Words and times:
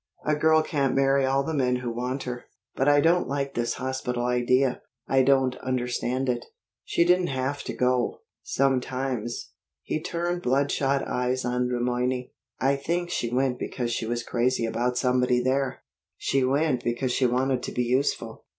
"A 0.25 0.35
girl 0.35 0.63
can't 0.63 0.95
marry 0.95 1.27
all 1.27 1.43
the 1.43 1.53
men 1.53 1.75
who 1.75 1.91
want 1.91 2.23
her. 2.23 2.45
But 2.75 2.87
I 2.89 3.01
don't 3.01 3.27
like 3.27 3.53
this 3.53 3.75
hospital 3.75 4.25
idea. 4.25 4.81
I 5.07 5.21
don't 5.21 5.55
understand 5.57 6.27
it. 6.27 6.45
She 6.83 7.05
didn't 7.05 7.27
have 7.27 7.61
to 7.65 7.73
go. 7.73 8.21
Sometimes" 8.41 9.51
he 9.83 10.01
turned 10.01 10.41
bloodshot 10.41 11.07
eyes 11.07 11.45
on 11.45 11.71
Le 11.71 11.79
Moyne 11.79 12.29
"I 12.59 12.77
think 12.77 13.11
she 13.11 13.31
went 13.31 13.59
because 13.59 13.91
she 13.93 14.07
was 14.07 14.23
crazy 14.23 14.65
about 14.65 14.97
somebody 14.97 15.39
there." 15.39 15.83
"She 16.17 16.43
went 16.43 16.83
because 16.83 17.11
she 17.11 17.27
wanted 17.27 17.61
to 17.61 17.71
be 17.71 17.83
useful." 17.83 18.45